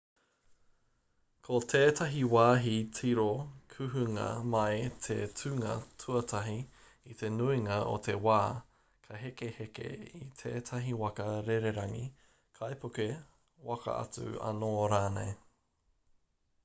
ko 1.47 1.57
tētahi 1.71 2.21
wāhi 2.29 2.71
tiro 2.99 3.25
kuhunga 3.73 4.23
mai 4.53 4.87
te 5.07 5.17
tūnga 5.41 5.75
tuatahi 6.03 6.55
i 7.15 7.17
te 7.19 7.29
nuinga 7.35 7.77
o 7.89 7.91
te 8.07 8.15
wā 8.27 8.37
ka 9.07 9.19
hekeheke 9.25 9.85
i 10.21 10.29
tētahi 10.41 10.93
waka 11.03 11.27
rererangi 11.51 12.01
kaipuke 12.61 13.07
waka 13.71 13.99
atu 14.07 14.25
anō 14.53 14.71
rānei 14.95 15.33